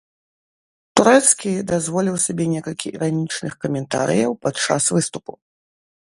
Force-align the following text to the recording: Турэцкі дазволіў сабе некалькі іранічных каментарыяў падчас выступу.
Турэцкі 0.99 1.51
дазволіў 1.71 2.15
сабе 2.25 2.47
некалькі 2.53 2.91
іранічных 2.95 3.53
каментарыяў 3.65 4.31
падчас 4.47 4.83
выступу. 4.97 5.31